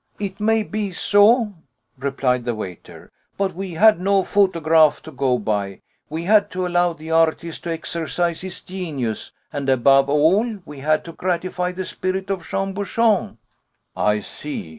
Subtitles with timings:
[0.17, 1.53] "It may be so,"
[1.95, 3.11] replied the waiter.
[3.37, 5.81] "But we had no photograph to go by.
[6.09, 11.05] We had to allow the artist to exercise his genius, and, above all, we had
[11.05, 13.37] to gratify the spirit of Jean Bouchon."
[13.95, 14.69] "I see.